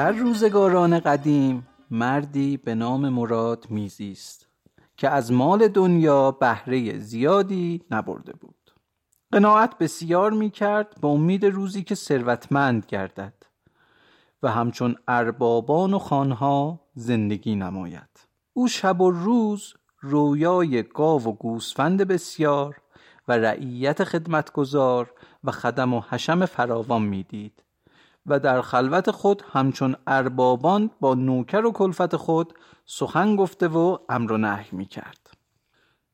در 0.03 0.11
روزگاران 0.11 0.99
قدیم 0.99 1.67
مردی 1.91 2.57
به 2.57 2.75
نام 2.75 3.09
مراد 3.09 3.65
میزیست 3.69 4.47
که 4.97 5.09
از 5.09 5.31
مال 5.31 5.67
دنیا 5.67 6.31
بهره 6.31 6.97
زیادی 6.97 7.81
نبرده 7.91 8.33
بود. 8.33 8.71
قناعت 9.31 9.77
بسیار 9.77 10.31
می‌کرد 10.31 10.95
به 11.01 11.07
امید 11.07 11.45
روزی 11.45 11.83
که 11.83 11.95
ثروتمند 11.95 12.85
گردد 12.85 13.33
و 14.43 14.51
همچون 14.51 14.95
اربابان 15.07 15.93
و 15.93 15.99
خانها 15.99 16.79
زندگی 16.95 17.55
نماید. 17.55 18.27
او 18.53 18.67
شب 18.67 19.01
و 19.01 19.11
روز 19.11 19.73
رویای 19.99 20.83
گاو 20.83 21.23
و 21.23 21.31
گوسفند 21.31 22.01
بسیار 22.01 22.81
و 23.27 23.31
رعیت 23.37 24.03
خدمتگزار 24.03 25.13
و 25.43 25.51
خدم 25.51 25.93
و 25.93 26.01
حشم 26.09 26.45
فراوان 26.45 27.01
می‌دید. 27.01 27.62
و 28.25 28.39
در 28.39 28.61
خلوت 28.61 29.11
خود 29.11 29.43
همچون 29.51 29.95
اربابان 30.07 30.89
با 30.99 31.13
نوکر 31.15 31.65
و 31.65 31.71
کلفت 31.71 32.15
خود 32.15 32.53
سخن 32.85 33.35
گفته 33.35 33.67
و 33.67 33.97
امر 34.09 34.31
و 34.31 34.37
نهی 34.37 34.69
می 34.71 34.85
کرد. 34.85 35.29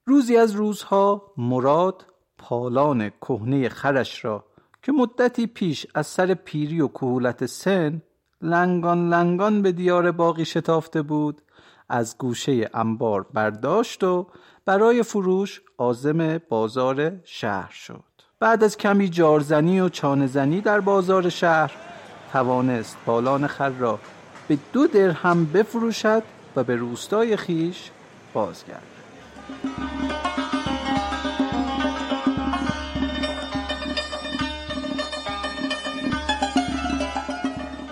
روزی 0.06 0.38
از 0.38 0.52
روزها 0.52 1.32
مراد 1.38 2.06
پالان 2.38 3.10
کهنه 3.10 3.69
خرش 3.69 4.26
را 4.26 4.45
که 4.84 4.91
مدتی 4.91 5.48
پیش 5.48 5.88
از 5.95 6.08
سر 6.08 6.34
پیری 6.34 6.82
و 6.82 6.88
کهولت 6.88 7.45
سن 7.45 8.02
لنگان 8.41 9.10
لنگان 9.10 9.62
به 9.62 9.72
دیار 9.72 10.12
باقی 10.12 10.45
شتافته 10.45 11.02
بود 11.02 11.41
از 11.89 12.17
گوشه 12.17 12.69
انبار 12.74 13.26
برداشت 13.34 14.04
و 14.04 14.28
برای 14.65 15.04
فروش 15.04 15.62
آزم 15.78 16.38
بازار 16.38 17.12
شهر 17.24 17.72
شد 17.72 18.04
بعد 18.39 18.63
از 18.63 18.78
کمی 18.78 19.10
جارزنی 19.10 19.80
و 19.80 19.89
چانزنی 19.89 20.62
در 20.62 20.80
بازار 20.80 21.30
شهر 21.30 21.88
توانست 22.34 22.98
بالان 23.06 23.48
خر 23.48 23.70
را 23.70 24.00
به 24.48 24.58
دو 24.74 24.88
درهم 24.88 25.46
بفروشد 25.46 26.24
و 26.56 26.63
به 26.63 26.76
روستای 26.76 27.38
خیش 27.38 27.89
بازگرد. 28.34 28.84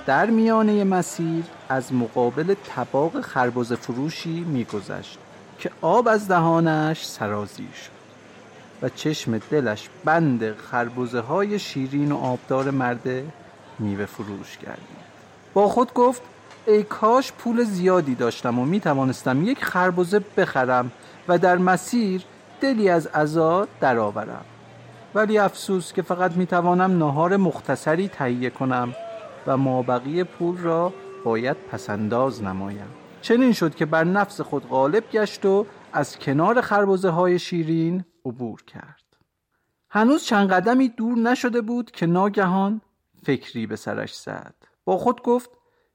در 0.05 0.25
میانه 0.29 0.83
مسیر 0.83 1.43
از 1.69 1.93
مقابل 1.93 2.55
طباق 2.67 3.21
خربز 3.21 3.73
فروشی 3.73 4.39
میگذشت 4.39 5.17
که 5.59 5.71
آب 5.81 6.07
از 6.07 6.27
دهانش 6.27 7.05
سرازیر 7.05 7.71
شد 7.73 7.97
و 8.81 8.89
چشم 8.89 9.37
دلش 9.37 9.89
بند 10.05 10.55
خربزه 10.55 11.19
های 11.19 11.59
شیرین 11.59 12.11
و 12.11 12.17
آبدار 12.17 12.71
مرده 12.71 13.25
میوه 13.79 14.05
فروش 14.05 14.57
کردیم 14.57 14.97
با 15.53 15.67
خود 15.67 15.93
گفت 15.93 16.21
ای 16.67 16.83
کاش 16.83 17.31
پول 17.31 17.63
زیادی 17.63 18.15
داشتم 18.15 18.59
و 18.59 18.65
می 18.65 18.79
توانستم 18.79 19.43
یک 19.43 19.63
خربزه 19.63 20.19
بخرم 20.37 20.91
و 21.27 21.37
در 21.37 21.57
مسیر 21.57 22.23
دلی 22.61 22.89
از 22.89 23.07
عزا 23.07 23.67
درآورم. 23.79 24.45
ولی 25.15 25.37
افسوس 25.37 25.93
که 25.93 26.01
فقط 26.01 26.31
می 26.31 26.45
توانم 26.45 26.97
نهار 26.97 27.37
مختصری 27.37 28.07
تهیه 28.07 28.49
کنم 28.49 28.93
و 29.47 29.57
مابقی 29.57 30.23
پول 30.23 30.57
را 30.57 30.93
باید 31.23 31.57
پسنداز 31.71 32.43
نمایم. 32.43 32.87
چنین 33.21 33.53
شد 33.53 33.75
که 33.75 33.85
بر 33.85 34.03
نفس 34.03 34.41
خود 34.41 34.67
غالب 34.67 35.09
گشت 35.11 35.45
و 35.45 35.65
از 35.93 36.19
کنار 36.19 36.61
خربزه 36.61 37.09
های 37.09 37.39
شیرین 37.39 38.05
عبور 38.25 38.63
کرد. 38.63 39.03
هنوز 39.89 40.23
چند 40.23 40.49
قدمی 40.49 40.89
دور 40.89 41.17
نشده 41.17 41.61
بود 41.61 41.91
که 41.91 42.05
ناگهان 42.05 42.81
فکری 43.23 43.67
به 43.67 43.75
سرش 43.75 44.15
زد. 44.15 44.55
با 44.85 44.97
خود 44.97 45.21
گفت 45.21 45.49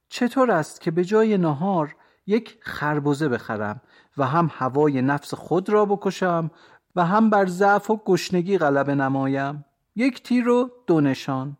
چطور 0.08 0.50
است 0.50 0.80
که 0.80 0.90
به 0.90 1.04
جای 1.04 1.38
نهار 1.38 1.96
یک 2.26 2.58
خربزه 2.60 3.28
بخرم 3.28 3.80
و 4.16 4.26
هم 4.26 4.50
هوای 4.52 5.02
نفس 5.02 5.34
خود 5.34 5.68
را 5.68 5.84
بکشم 5.84 6.50
و 6.96 7.04
هم 7.04 7.30
بر 7.30 7.46
ضعف 7.46 7.90
و 7.90 7.96
گشنگی 7.96 8.58
غلبه 8.58 8.94
نمایم؟ 8.94 9.64
یک 9.96 10.22
تیر 10.22 10.48
و 10.48 10.70
دو 10.86 11.00
نشان. 11.00 11.56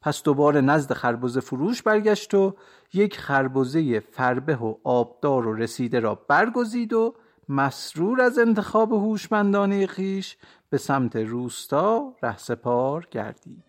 پس 0.00 0.22
دوباره 0.22 0.60
نزد 0.60 0.92
خربزه 0.92 1.40
فروش 1.40 1.82
برگشت 1.82 2.34
و 2.34 2.56
یک 2.92 3.18
خربزه 3.18 4.00
فربه 4.00 4.56
و 4.56 4.74
آبدار 4.84 5.46
و 5.46 5.52
رسیده 5.52 6.00
را 6.00 6.14
برگزید 6.14 6.92
و 6.92 7.14
مسرور 7.48 8.20
از 8.20 8.38
انتخاب 8.38 8.92
هوشمندانه 8.92 9.86
خیش 9.86 10.36
به 10.70 10.78
سمت 10.78 11.16
روستا 11.16 12.14
رهسپار 12.22 13.08
گردید. 13.10 13.65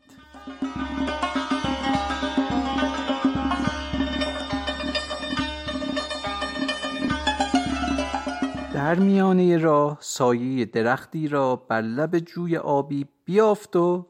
در 8.74 8.96
میانه 8.96 9.58
راه 9.58 9.98
سایه 10.00 10.66
درختی 10.66 11.28
را 11.28 11.56
بر 11.56 11.82
لب 11.82 12.20
جوی 12.20 12.58
آبی 12.58 13.06
بیافت 13.26 13.76
و 13.76 14.08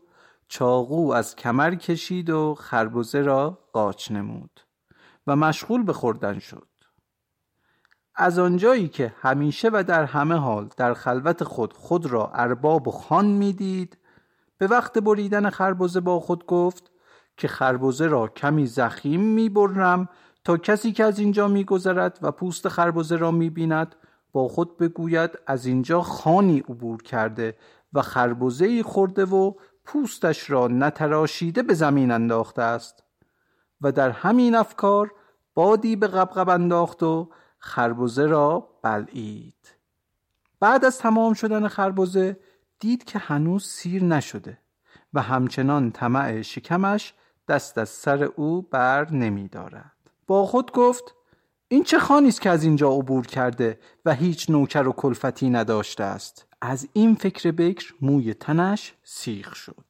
چاقو 0.48 1.12
از 1.12 1.36
کمر 1.36 1.76
کشید 1.76 2.30
و 2.30 2.56
خربزه 2.56 3.22
را 3.22 3.60
قاچ 3.74 4.12
نمود 4.12 4.62
و 5.28 5.36
مشغول 5.36 5.84
به 5.84 5.94
خوردن 5.94 6.40
شد. 6.40 6.68
از 8.16 8.40
آنجایی 8.40 8.88
که 8.88 9.14
همیشه 9.22 9.70
و 9.74 9.84
در 9.88 10.04
همه 10.04 10.36
حال 10.36 10.70
در 10.78 10.94
خلوت 10.94 11.44
خود 11.44 11.74
خود 11.74 12.06
را 12.06 12.32
ارباب 12.34 12.88
و 12.88 12.92
خان 12.92 13.26
می‌دید 13.26 13.98
به 14.58 14.68
وقت 14.68 14.98
بریدن 14.98 15.50
خربزه 15.50 16.00
با 16.00 16.20
خود 16.20 16.46
گفت 16.46 16.92
که 17.38 17.48
خربزه 17.48 18.08
را 18.08 18.28
کمی 18.28 18.66
زخیم 18.66 19.22
می‌برم 19.22 20.10
تا 20.44 20.58
کسی 20.58 20.92
که 20.92 21.04
از 21.04 21.20
اینجا 21.20 21.48
میگذرد 21.48 22.20
و 22.22 22.32
پوست 22.32 22.68
خربزه 22.68 23.16
را 23.16 23.32
می‌بیند 23.32 23.96
با 24.32 24.48
خود 24.48 24.78
بگوید 24.78 25.32
از 25.48 25.66
اینجا 25.66 26.02
خانی 26.02 26.60
عبور 26.60 27.04
کرده 27.04 27.58
و 27.94 28.02
خربزه 28.02 28.84
خورده 28.84 29.26
و 29.26 29.54
پوستش 29.86 30.50
را 30.50 30.68
نتراشیده 30.68 31.64
به 31.64 31.74
زمین 31.74 32.12
انداخته 32.12 32.62
است. 32.62 33.04
و 33.82 33.92
در 33.92 34.10
همین 34.10 34.56
افکار 34.56 35.12
بادی 35.54 35.96
به 35.96 36.08
قبقب 36.08 36.50
انداخت 36.50 37.04
و 37.04 37.30
خربزه 37.60 38.26
را 38.26 38.70
بلعید. 38.82 39.76
بعد 40.60 40.86
از 40.86 40.98
تمام 40.98 41.34
شدن 41.34 41.68
خربزه 41.68 42.40
دید 42.80 43.04
که 43.04 43.20
هنوز 43.20 43.68
سیر 43.68 44.04
نشده 44.04 44.58
و 45.14 45.22
همچنان 45.22 45.92
طمع 45.92 46.42
شکمش 46.42 47.14
دست 47.48 47.78
از 47.78 47.90
سر 47.90 48.24
او 48.24 48.62
بر 48.62 49.12
نمی 49.12 49.48
دارد. 49.48 49.92
با 50.28 50.46
خود 50.46 50.72
گفت 50.72 51.16
این 51.68 51.84
چه 51.84 52.00
خانی 52.00 52.28
است 52.28 52.42
که 52.42 52.50
از 52.50 52.64
اینجا 52.64 52.90
عبور 52.90 53.28
کرده 53.28 53.80
و 54.06 54.14
هیچ 54.14 54.50
نوکر 54.50 54.88
و 54.88 54.92
کلفتی 54.92 55.50
نداشته 55.50 56.04
است 56.04 56.48
از 56.62 56.88
این 56.94 57.16
فکر 57.16 57.52
بکر 57.52 57.94
موی 58.02 58.34
تنش 58.34 58.94
سیخ 59.04 59.56
شد 59.56 59.86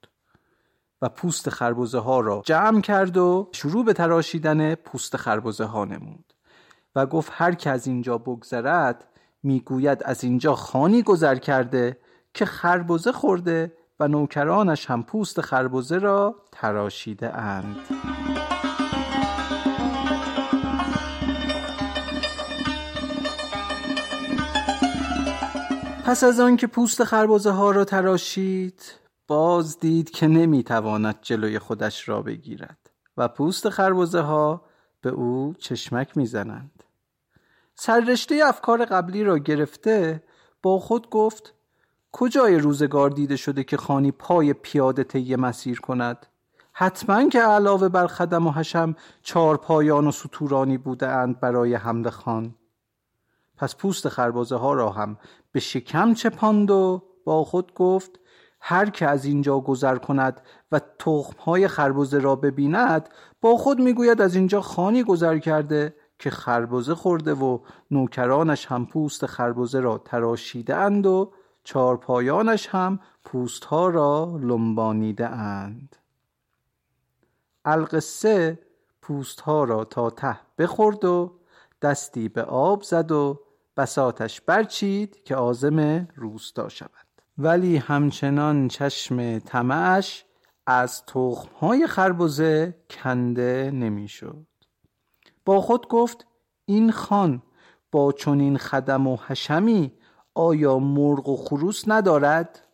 و 1.01 1.09
پوست 1.09 1.49
خربزه 1.49 1.99
ها 1.99 2.19
را 2.19 2.41
جمع 2.45 2.81
کرد 2.81 3.17
و 3.17 3.49
شروع 3.51 3.85
به 3.85 3.93
تراشیدن 3.93 4.75
پوست 4.75 5.17
خربزه 5.17 5.65
ها 5.65 5.85
نمود 5.85 6.33
و 6.95 7.05
گفت 7.05 7.31
هر 7.35 7.53
که 7.53 7.69
از 7.69 7.87
اینجا 7.87 8.17
بگذرد 8.17 9.07
می‌گوید 9.43 10.03
از 10.03 10.23
اینجا 10.23 10.55
خانی 10.55 11.03
گذر 11.03 11.35
کرده 11.35 11.97
که 12.37 12.45
خربزه 12.45 13.11
خورده 13.11 13.73
و 13.99 14.07
نوکرانش 14.07 14.85
هم 14.85 15.03
پوست 15.03 15.41
خربزه 15.41 15.97
را 15.97 16.35
تراشیده 16.51 17.37
اند. 17.37 17.75
پس 26.05 26.23
از 26.23 26.39
آن 26.39 26.57
که 26.57 26.67
پوست 26.67 27.03
خربزه 27.03 27.51
ها 27.51 27.71
را 27.71 27.85
تراشید 27.85 28.81
باز 29.27 29.79
دید 29.79 30.09
که 30.09 30.27
نمی‌تواند 30.27 31.19
جلوی 31.21 31.59
خودش 31.59 32.09
را 32.09 32.21
بگیرد 32.21 32.89
و 33.17 33.27
پوست 33.27 33.69
خربزه 33.69 34.21
ها 34.21 34.61
به 35.01 35.09
او 35.09 35.53
چشمک 35.59 36.17
می‌زنند. 36.17 36.83
سررشته 37.75 38.41
افکار 38.45 38.85
قبلی 38.85 39.23
را 39.23 39.37
گرفته 39.37 40.23
با 40.63 40.79
خود 40.79 41.09
گفت 41.09 41.56
کجای 42.19 42.57
روزگار 42.57 43.09
دیده 43.09 43.35
شده 43.35 43.63
که 43.63 43.77
خانی 43.77 44.11
پای 44.11 44.53
پیاده 44.53 45.03
طی 45.03 45.35
مسیر 45.35 45.79
کند؟ 45.79 46.25
حتما 46.73 47.29
که 47.29 47.41
علاوه 47.41 47.89
بر 47.89 48.07
خدم 48.07 48.47
و 48.47 48.51
حشم 48.51 48.95
چهار 49.21 49.57
پایان 49.57 50.07
و 50.07 50.11
سطورانی 50.11 50.77
بوده 50.77 51.07
اند 51.07 51.39
برای 51.39 51.75
حمل 51.75 52.09
خان. 52.09 52.55
پس 53.57 53.75
پوست 53.75 54.09
خربازه 54.09 54.55
ها 54.55 54.73
را 54.73 54.89
هم 54.89 55.17
به 55.51 55.59
شکم 55.59 56.13
چپاند 56.13 56.71
و 56.71 57.03
با 57.25 57.43
خود 57.43 57.73
گفت 57.73 58.11
هر 58.61 58.89
که 58.89 59.07
از 59.07 59.25
اینجا 59.25 59.59
گذر 59.59 59.95
کند 59.95 60.41
و 60.71 60.81
تخم 60.99 61.39
های 61.39 61.67
خربزه 61.67 62.19
را 62.19 62.35
ببیند 62.35 63.09
با 63.41 63.57
خود 63.57 63.79
می‌گوید 63.79 64.21
از 64.21 64.35
اینجا 64.35 64.61
خانی 64.61 65.03
گذر 65.03 65.37
کرده 65.37 65.95
که 66.19 66.29
خربزه 66.29 66.95
خورده 66.95 67.33
و 67.33 67.59
نوکرانش 67.91 68.65
هم 68.65 68.85
پوست 68.85 69.25
خربزه 69.25 69.79
را 69.79 69.97
تراشیده 69.97 70.75
اند 70.75 71.05
و 71.05 71.31
چارپایانش 71.67 72.67
هم 72.67 72.99
پوست 73.23 73.65
ها 73.65 73.87
را 73.87 74.39
لنبانیده 74.41 75.27
اند 75.29 75.95
القصه 77.65 78.59
پوست 79.01 79.41
ها 79.41 79.63
را 79.63 79.83
تا 79.83 80.09
ته 80.09 80.39
بخورد 80.57 81.05
و 81.05 81.39
دستی 81.81 82.29
به 82.29 82.43
آب 82.43 82.83
زد 82.83 83.11
و 83.11 83.39
بساتش 83.77 84.41
برچید 84.41 85.23
که 85.23 85.35
آزم 85.35 86.07
روستا 86.15 86.69
شود 86.69 87.07
ولی 87.37 87.77
همچنان 87.77 88.67
چشم 88.67 89.39
طمعش 89.39 90.25
از 90.67 91.05
تخمهای 91.05 91.87
خربزه 91.87 92.75
کنده 92.89 93.71
نمی‌شد. 93.73 94.47
با 95.45 95.61
خود 95.61 95.87
گفت 95.87 96.27
این 96.65 96.91
خان 96.91 97.41
با 97.91 98.11
چنین 98.11 98.57
خدم 98.57 99.07
و 99.07 99.17
حشمی 99.27 99.96
آیا 100.37 100.79
مرغ 100.79 101.29
و 101.29 101.37
خروس 101.37 101.83
ندارد؟ 101.87 102.67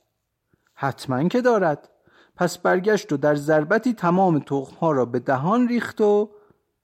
حتما 0.74 1.28
که 1.28 1.42
دارد. 1.42 1.90
پس 2.36 2.58
برگشت 2.58 3.14
و 3.14 3.18
در 3.18 3.36
ضربتی 3.36 3.94
تمام 3.94 4.40
تخمها 4.40 4.92
را 4.92 5.06
به 5.06 5.20
دهان 5.20 5.68
ریخت 5.68 6.02
و 6.02 6.30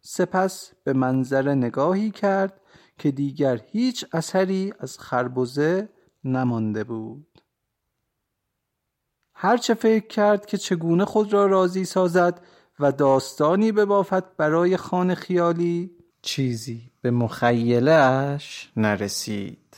سپس 0.02 0.72
به 0.84 0.94
منظر 0.94 1.54
نگاهی 1.54 2.12
کرد 2.12 2.62
که 2.98 3.12
دیگر 3.12 3.62
هیچ 3.72 4.06
اثری 4.13 4.74
از 4.80 5.00
خربزه 5.00 5.89
نمانده 6.24 6.84
بود. 6.84 7.42
هرچه 9.34 9.74
فکر 9.74 10.08
کرد 10.08 10.46
که 10.46 10.58
چگونه 10.58 11.06
خود 11.06 11.34
را 11.34 11.46
راضی 11.46 11.86
سازد 11.86 12.42
و 12.80 12.92
داستانی 12.92 13.72
ببافد 13.72 14.36
برای 14.38 14.78
خانه 14.78 15.15
خیالی 15.15 15.92
چیزی 16.22 16.92
به 17.02 17.12
مخیله 17.12 17.92
اش 17.92 18.72
نرسید. 18.78 19.68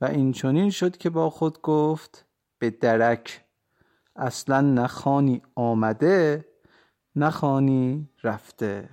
و 0.00 0.04
این 0.04 0.32
چونین 0.32 0.70
شد 0.70 0.96
که 0.96 1.10
با 1.10 1.30
خود 1.30 1.62
گفت 1.62 2.24
به 2.58 2.70
درک. 2.70 3.44
اصلا 4.16 4.60
نخانی 4.60 5.42
آمده 5.54 6.44
نخانی 7.16 8.08
رفته. 8.24 8.88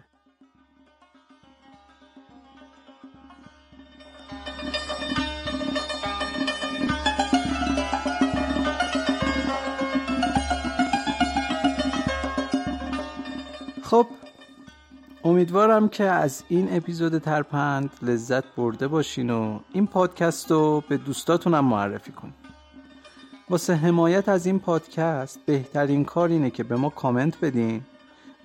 خب 13.83 14.07
امیدوارم 15.25 15.89
که 15.89 16.03
از 16.03 16.43
این 16.47 16.67
اپیزود 16.71 17.17
ترپند 17.17 17.89
لذت 18.01 18.43
برده 18.55 18.87
باشین 18.87 19.29
و 19.29 19.59
این 19.73 19.87
پادکست 19.87 20.51
رو 20.51 20.83
به 20.89 20.97
دوستاتونم 20.97 21.65
معرفی 21.65 22.11
کنین. 22.11 22.33
واسه 23.49 23.75
حمایت 23.75 24.29
از 24.29 24.45
این 24.45 24.59
پادکست 24.59 25.39
بهترین 25.45 26.05
کار 26.05 26.29
اینه 26.29 26.49
که 26.49 26.63
به 26.63 26.75
ما 26.75 26.89
کامنت 26.89 27.39
بدین 27.39 27.81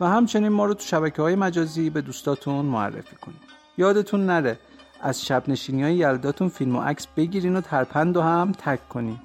و 0.00 0.06
همچنین 0.06 0.48
ما 0.48 0.64
رو 0.64 0.74
تو 0.74 0.84
شبکه 0.84 1.22
های 1.22 1.34
مجازی 1.34 1.90
به 1.90 2.00
دوستاتون 2.00 2.64
معرفی 2.64 3.16
کنید 3.16 3.40
یادتون 3.78 4.26
نره 4.26 4.58
از 5.00 5.24
شب 5.24 5.48
نشینی 5.48 5.82
های 5.82 5.94
یلداتون 5.94 6.48
فیلم 6.48 6.76
و 6.76 6.80
عکس 6.80 7.06
بگیرین 7.06 7.56
و 7.56 7.60
ترپند 7.60 8.16
و 8.16 8.22
هم 8.22 8.52
tag 8.52 8.88
کنین. 8.88 9.18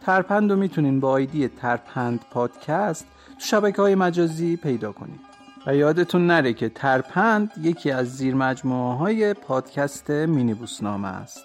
ترپند 0.00 0.50
رو 0.50 0.56
می‌تونین 0.56 1.00
با 1.00 1.10
آیدی 1.10 1.48
ترپند 1.48 2.24
پادکست 2.30 3.06
تو 3.38 3.44
شبکه 3.44 3.82
های 3.82 3.94
مجازی 3.94 4.56
پیدا 4.56 4.92
کنید 4.92 5.27
و 5.68 5.74
یادتون 5.74 6.26
نره 6.26 6.52
که 6.52 6.68
ترپند 6.68 7.50
یکی 7.62 7.90
از 7.90 8.16
زیر 8.16 8.34
مجموعه 8.34 8.96
های 8.96 9.34
پادکست 9.34 10.10
مینی 10.10 10.54
بوسنامه 10.54 11.08
است. 11.08 11.44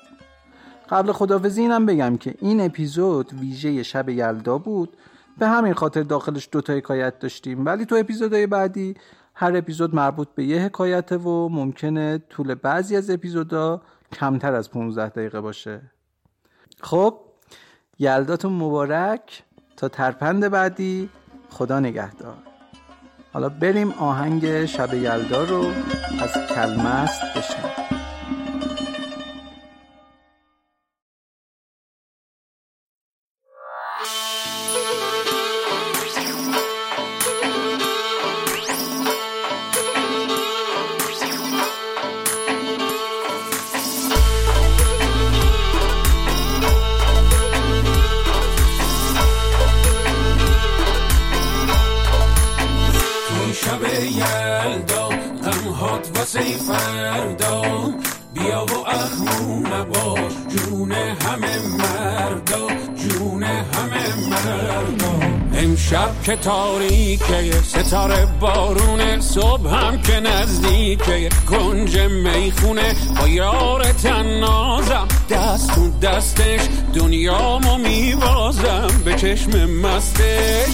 قبل 0.89 1.12
خدافزی 1.12 1.62
اینم 1.62 1.86
بگم 1.86 2.17
که 2.17 2.36
این 2.39 2.62
اپیزود 2.62 3.33
ویژه 3.33 3.83
شب 3.83 4.09
یلدا 4.09 4.57
بود. 4.57 4.97
به 5.38 5.47
همین 5.47 5.73
خاطر 5.73 6.03
داخلش 6.03 6.49
دوتا 6.51 6.73
حکایت 6.73 7.19
داشتیم. 7.19 7.65
ولی 7.65 7.86
تو 7.86 7.95
اپیزودهای 7.95 8.47
بعدی 8.47 8.95
هر 9.33 9.57
اپیزود 9.57 9.95
مربوط 9.95 10.27
به 10.36 10.43
یه 10.43 10.62
حکایته 10.62 11.17
و 11.17 11.49
ممکنه 11.49 12.17
طول 12.29 12.55
بعضی 12.55 12.95
از 12.95 13.09
اپیزودا 13.09 13.81
کمتر 14.12 14.55
از 14.55 14.71
15 14.71 15.09
دقیقه 15.09 15.41
باشه. 15.41 15.81
خب 16.81 17.19
یلداتون 17.99 18.53
مبارک. 18.53 19.43
تا 19.77 19.88
ترپند 19.88 20.47
بعدی 20.47 21.09
خدا 21.49 21.79
نگهدار. 21.79 22.52
حالا 23.33 23.49
بریم 23.49 23.91
آهنگ 23.91 24.65
شب 24.65 24.93
یلدا 24.93 25.43
رو 25.43 25.65
از 26.21 26.33
کلمست 26.55 27.21
بشنویم. 27.35 27.72
چشم 79.43 79.65
مستش 79.65 80.73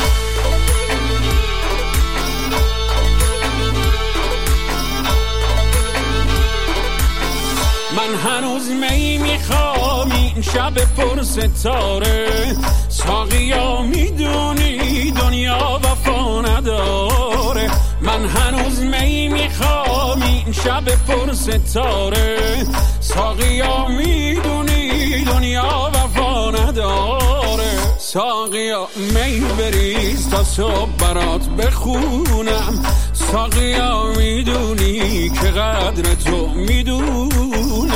من 7.98 8.16
هنوز 8.16 8.70
می 8.70 9.18
می‌خوام 9.18 10.12
این 10.12 10.42
شب 10.42 10.74
پر 10.74 11.24
ستاره. 11.24 12.56
ساقیا 12.90 13.82
می‌دونی 13.82 15.12
دنیا 15.12 15.80
وفا 15.84 16.42
نداره. 16.42 17.72
من 18.02 18.26
هنوز 18.26 18.80
می 18.80 19.28
می‌خوام 19.28 20.22
این 20.22 20.54
شب 20.54 20.86
پر 20.86 21.34
ستاره. 21.34 22.66
ساقیا 23.00 23.88
می‌دونی 23.88 25.24
دنیا 25.26 25.92
وفا 25.94 26.52
نداره. 26.52 27.99
ساقیا 28.14 28.88
می 28.96 29.40
بریز 29.40 30.30
تا 30.30 30.44
صبح 30.44 30.90
برات 31.00 31.50
بخونم. 31.50 32.86
ساقیا 33.14 34.14
می‌دونی 34.18 35.30
که 35.30 35.48
قدر 35.48 36.16
تو 36.16 36.48
می‌دونم. 36.48 37.90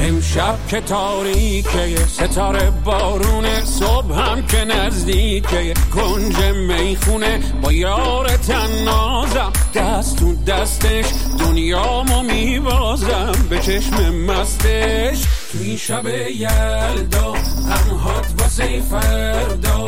امشب 0.00 0.58
که 0.68 0.80
تاریکه 0.80 1.96
ستاره 2.08 2.72
بارونه. 2.84 3.64
صبح 3.64 4.14
هم 4.14 4.46
که 4.46 4.64
نزدیکه 4.64 5.74
کنج 5.94 6.36
می‌خونه. 6.38 7.40
با 7.62 7.72
یار 7.72 8.28
تنازم 8.28 9.52
دست 9.74 10.16
تو 10.16 10.34
دستش. 10.44 11.04
دنیامو 11.38 12.22
میبازم 12.22 13.32
به 13.50 13.58
چشم 13.58 14.14
مستش. 14.14 15.22
توی 15.52 15.78
شب 15.78 16.06
یلدا 16.06 17.32
غمهات 17.68 18.26
واسه 18.38 18.80
فردا. 18.80 19.86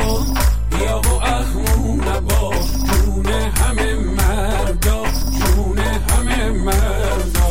بیا 0.70 1.00
و 1.00 1.22
اخمون 1.22 2.08
نباش 2.08 2.66
جون 3.04 3.26
همه 3.26 3.94
مردا 3.94 5.04
جون 5.38 5.78
همه 5.78 6.50
مردا. 6.50 7.48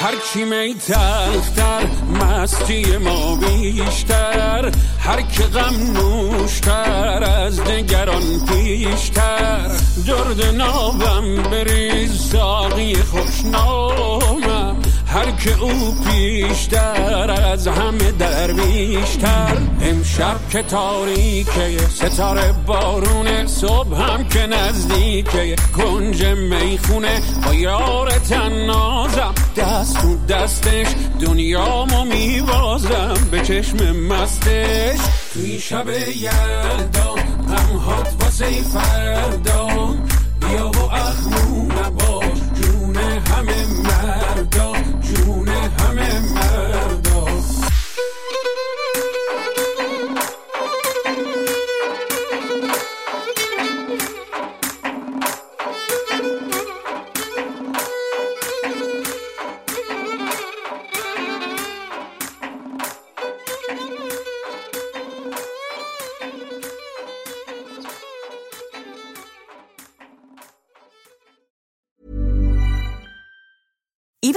هرچی 0.00 0.44
می 0.44 0.74
تلختر 0.74 1.86
مستی 2.20 2.96
ما 2.96 3.36
بیشتر. 3.36 4.72
هر 5.10 5.22
که 5.22 5.42
غم 5.42 5.74
نوشتر 5.92 7.24
از 7.24 7.60
نگران 7.60 8.46
پیشتر 8.46 9.70
درد 10.06 10.44
نابم 10.54 11.42
بریز 11.42 12.20
ساقی 12.20 12.94
خوشنامم 12.94 14.59
هر 15.10 15.30
که 15.30 15.58
او 15.60 15.94
پیشتر 16.04 17.30
از 17.30 17.66
همه 17.66 18.12
درویشتر 18.12 19.56
امشب 19.82 20.36
که 20.50 20.62
تاریکه 20.62 21.78
ستاره 21.94 22.54
بارون 22.66 23.46
صبح 23.46 24.02
هم 24.02 24.28
که 24.28 24.46
نزدیکه. 24.46 25.56
کنج 25.76 26.24
می‌خونه 26.24 27.20
با 27.46 27.54
یار 27.54 28.10
تنازم. 28.10 29.34
دست 29.56 30.00
تو 30.00 30.26
دستش 30.26 30.86
دنیامو 31.20 32.04
میوازم 32.04 33.14
به 33.30 33.40
چشم 33.40 33.96
مستش. 33.96 35.00
توی 35.32 35.58
شب 35.58 35.88
یلدا 35.88 37.14
غمهات 37.48 38.14
واسه 38.20 38.46
فردا. 38.62 39.68
بیا 40.40 40.70
و 40.70 40.92
اخمو 40.92 41.68